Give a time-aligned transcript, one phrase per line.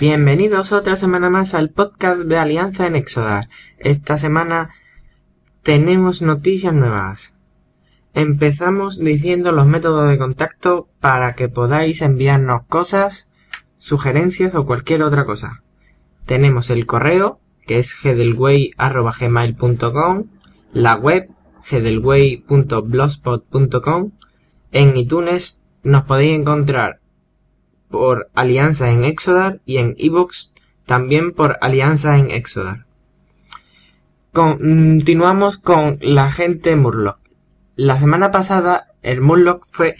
[0.00, 3.50] Bienvenidos otra semana más al podcast de Alianza en Exodar.
[3.76, 4.70] Esta semana
[5.62, 7.36] tenemos noticias nuevas.
[8.14, 13.28] Empezamos diciendo los métodos de contacto para que podáis enviarnos cosas,
[13.76, 15.62] sugerencias o cualquier otra cosa.
[16.24, 20.24] Tenemos el correo, que es hedelway.gmail.com,
[20.72, 21.28] la web,
[21.70, 24.12] hedelway.blogspot.com,
[24.72, 26.99] en iTunes nos podéis encontrar
[27.90, 30.52] por Alianza en Exodar y en Evox
[30.86, 32.86] también por Alianza en Exodar.
[34.32, 37.18] Continuamos con la gente Murloc.
[37.76, 39.96] La semana pasada el Murloc fue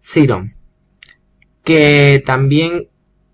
[0.00, 0.56] Siron,
[1.62, 2.88] que también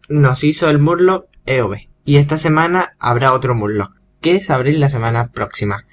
[0.09, 1.77] nos hizo el Murloc EOB.
[2.05, 5.87] Y esta semana habrá otro Murloc, que sabréis la semana próxima.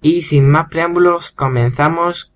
[0.00, 2.32] Y sin más preámbulos, comenzamos.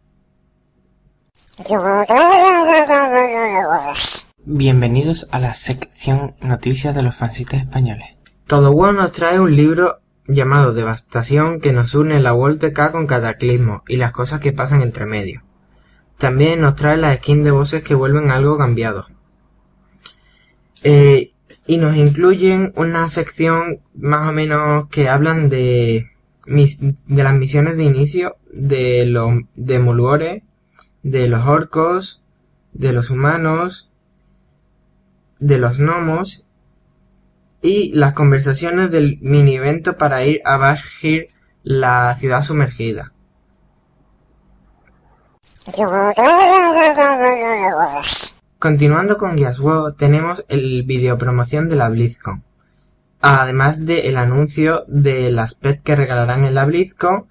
[4.45, 8.17] Bienvenidos a la sección Noticias de los fancites españoles.
[8.49, 13.07] Todo bueno nos trae un libro llamado Devastación que nos une la World K con
[13.07, 15.45] Cataclismo y las cosas que pasan entre medio.
[16.19, 19.07] También nos trae la skin de voces que vuelven algo cambiado.
[20.83, 21.31] Eh,
[21.69, 26.11] y nos incluyen una sección más o menos que hablan de,
[26.47, 30.43] de las misiones de inicio de los de
[31.05, 32.25] de los orcos,
[32.73, 33.92] de los humanos,
[35.43, 36.45] de los gnomos
[37.61, 41.29] y las conversaciones del mini evento para ir a Bashir,
[41.63, 43.13] la ciudad sumergida.
[48.59, 49.61] Continuando con Guías
[49.97, 52.45] tenemos el video promoción de la BlizzCon.
[53.21, 57.27] Además de el anuncio de las pets que regalarán en la BlizzCon,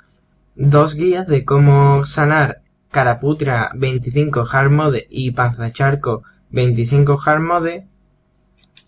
[0.56, 2.62] dos guías de cómo sanar
[2.92, 7.88] Caraputra 25 Hard Mode y Panzacharco 25 Hard Mode,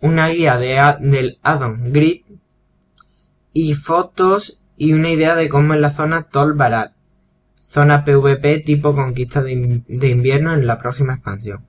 [0.03, 2.25] una guía de, del addon Grid
[3.53, 6.93] y fotos y una idea de cómo es la zona Tol Barat,
[7.57, 9.53] zona PvP tipo conquista de,
[10.09, 11.65] invierno en la próxima expansión.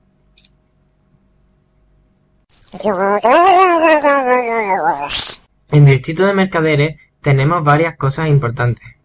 [5.71, 8.97] En Distrito de Mercaderes tenemos varias cosas importantes.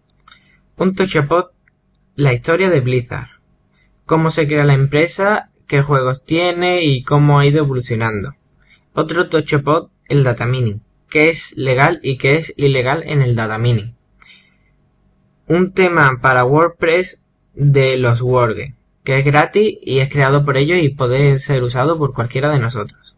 [0.76, 1.52] Un Tochapot,
[2.16, 3.28] la historia de Blizzard,
[4.06, 8.34] cómo se crea la empresa, qué juegos tiene y cómo ha ido evolucionando.
[8.92, 13.94] Otro tochopod, el datamining, qué es legal y qué es ilegal en el datamining.
[15.46, 17.22] Un tema para WordPress
[17.54, 18.74] de los Worge,
[19.04, 22.58] que es gratis y es creado por ellos y puede ser usado por cualquiera de
[22.58, 23.16] nosotros.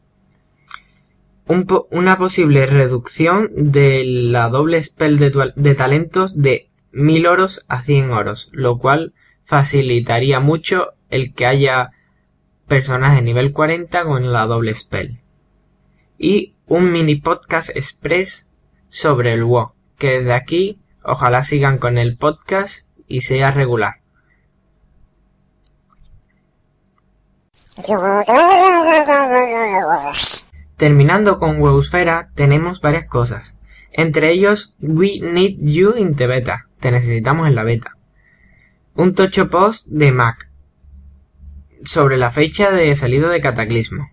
[1.91, 8.11] una posible reducción de la doble spell de, de talentos de 1000 oros a 100
[8.11, 11.93] oros, lo cual facilitaría mucho el que haya
[12.69, 15.22] personaje nivel 40 con la doble spell
[16.23, 18.49] y un mini podcast express
[18.89, 23.97] sobre el WoW, que desde aquí ojalá sigan con el podcast y sea regular.
[30.77, 33.59] Terminando con Wowsfera tenemos varias cosas.
[33.91, 36.69] Entre ellos, We Need You in the Beta.
[36.79, 37.97] Te necesitamos en la beta.
[38.95, 40.49] Un tocho post de Mac
[41.85, 44.09] sobre la fecha de salida de Cataclismo,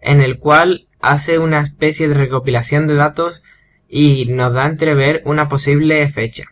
[0.00, 3.42] en el cual hace una especie de recopilación de datos
[3.88, 6.44] y nos da a entrever una posible fecha.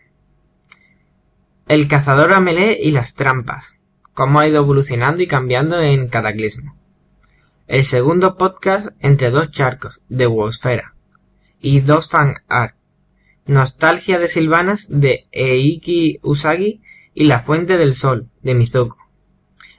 [1.67, 3.75] El cazador a y las trampas,
[4.13, 6.77] cómo ha ido evolucionando y cambiando en Cataclismo.
[7.67, 10.95] El segundo podcast entre dos charcos, de Wosfera,
[11.59, 12.75] y dos fan art,
[13.45, 16.81] Nostalgia de Silvanas, de Eiki Usagi,
[17.13, 18.97] y La Fuente del Sol, de Mizuko.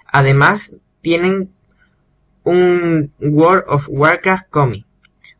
[0.06, 1.53] Además, tienen
[2.44, 4.86] un World of Warcraft Comic,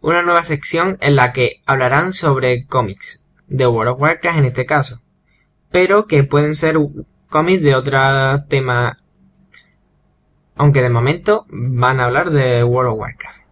[0.01, 4.67] una nueva sección en la que hablarán sobre cómics, de World of Warcraft en este
[4.67, 5.01] caso,
[5.71, 6.77] pero que pueden ser
[7.29, 7.99] cómics de otro
[8.49, 8.99] tema,
[10.57, 13.45] aunque de momento van a hablar de World of Warcraft.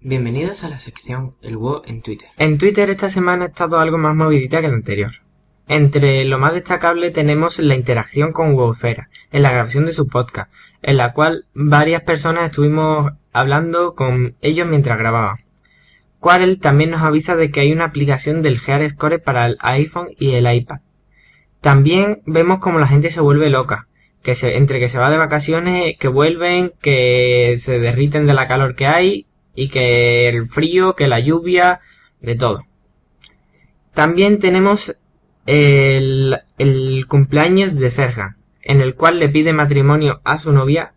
[0.00, 2.28] Bienvenidos a la sección El WoW en Twitter.
[2.36, 5.12] En Twitter esta semana ha estado algo más movidita que la anterior.
[5.72, 10.52] Entre lo más destacable tenemos la interacción con Wowfera en la grabación de su podcast,
[10.82, 15.36] en la cual varias personas estuvimos hablando con ellos mientras grababan.
[16.18, 20.32] Quarel también nos avisa de que hay una aplicación del Score para el iPhone y
[20.32, 20.80] el iPad.
[21.60, 23.86] También vemos como la gente se vuelve loca,
[24.24, 28.48] que se, entre que se va de vacaciones, que vuelven, que se derriten de la
[28.48, 31.78] calor que hay, y que el frío, que la lluvia,
[32.20, 32.64] de todo.
[33.94, 34.96] También tenemos
[35.46, 40.92] el, cumpleaños de Serja, en el cual le pide matrimonio a su novia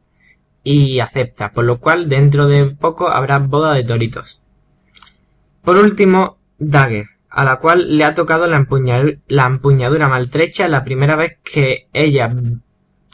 [0.64, 4.42] y acepta, por lo cual dentro de poco habrá boda de toritos.
[5.64, 8.66] Por último, Dagger, a la cual le ha tocado la,
[9.28, 12.34] la empuñadura maltrecha la primera vez que ella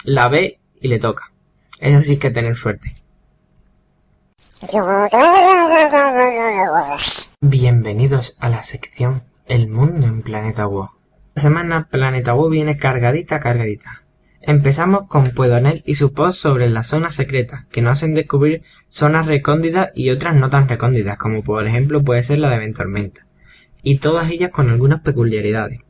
[0.03, 1.31] la ve y le toca.
[1.79, 2.95] Es así que tener suerte.
[7.39, 10.98] Bienvenidos a la sección El mundo en Planeta WoW
[11.35, 14.03] semana Planeta WoW viene cargadita, cargadita.
[14.41, 19.25] Empezamos con Puedonet y su post sobre las zonas secretas, que nos hacen descubrir zonas
[19.25, 23.27] recónditas y otras no tan recónditas, como por ejemplo puede ser la de Ventormenta,
[23.83, 25.81] y todas ellas con algunas peculiaridades.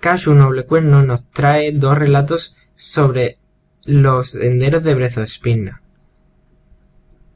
[0.00, 3.38] Cashu Noble Cuerno nos trae dos relatos sobre
[3.84, 5.82] los senderos de Brezo Spinna.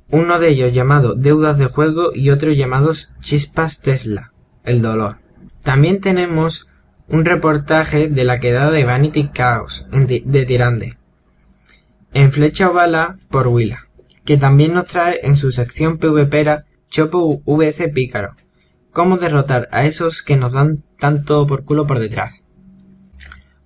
[0.08, 4.32] Uno de ellos llamado Deudas de Juego y otro llamado Chispas Tesla,
[4.64, 5.18] el dolor.
[5.62, 6.69] También tenemos
[7.10, 10.96] un reportaje de la quedada de Vanity Chaos de Tirande,
[12.14, 13.88] en Flecha Bala por Willa,
[14.24, 18.36] que también nos trae en su sección PvPera Chopo VS Pícaro,
[18.92, 22.44] cómo derrotar a esos que nos dan tanto por culo por detrás.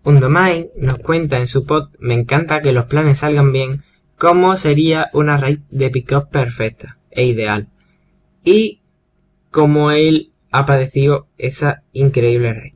[0.04, 3.82] Undomain nos cuenta en su pod Me encanta que los planes salgan bien,
[4.16, 7.68] cómo sería una raid de pick-up perfecta e ideal,
[8.42, 8.80] y
[9.50, 12.73] cómo él ha padecido esa increíble raid.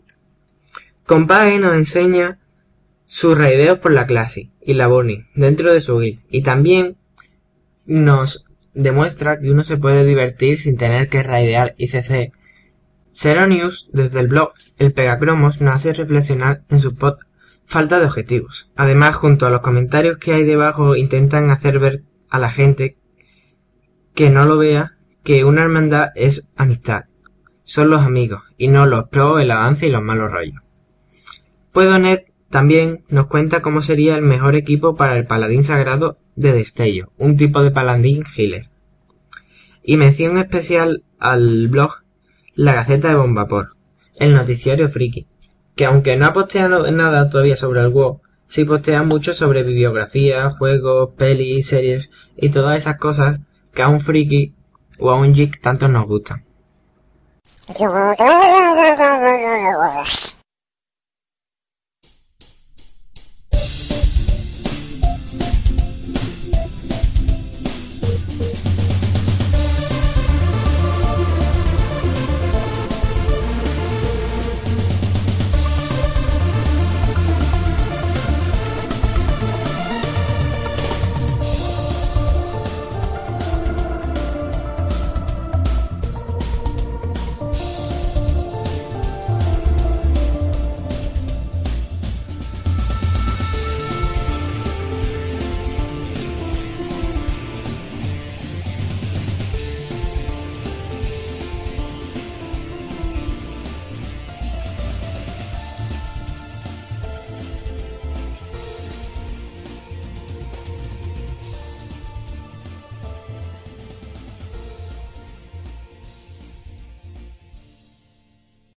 [1.09, 2.39] Compage nos enseña
[3.07, 6.99] sus raideos por la clase y la Bonnie dentro de su guild y también
[7.87, 8.45] nos
[8.75, 12.31] demuestra que uno se puede divertir sin tener que raidear ICC.
[13.11, 17.17] Seronius, desde el blog El Pegacromos, nos hace reflexionar en su pod
[17.65, 18.71] falta de objetivos.
[18.77, 22.99] Además, junto a los comentarios que hay debajo, intentan hacer ver a la gente
[24.15, 27.07] que no lo vea que una hermandad es amistad.
[27.65, 30.68] Son los amigos y no los pros, el avance y los malos rollos.
[31.73, 37.13] Puedonet también nos cuenta cómo sería el mejor equipo para el paladín sagrado de destello,
[37.19, 38.71] un tipo de paladín healer.
[39.83, 42.03] Y mención especial al blog
[42.55, 43.77] La Gaceta de Bombapor,
[44.17, 45.27] el noticiario friki,
[45.77, 50.51] que aunque no ha posteado nada todavía sobre el WoW, sí postea mucho sobre bibliografía,
[50.51, 53.41] juegos, pelis, series y todas esas cosas
[53.75, 54.55] que a un friki
[54.99, 56.45] o a un geek tanto nos gustan.